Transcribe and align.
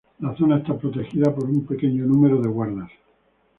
La 0.17 0.35
zona 0.35 0.57
está 0.57 0.75
protegida 0.75 1.31
por 1.31 1.43
un 1.45 1.63
pequeño 1.63 2.07
número 2.07 2.41
de 2.41 2.47
guardas. 2.49 2.89